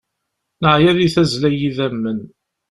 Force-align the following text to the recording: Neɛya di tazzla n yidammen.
Neɛya 0.61 0.91
di 0.97 1.07
tazzla 1.13 1.49
n 1.51 1.55
yidammen. 1.59 2.19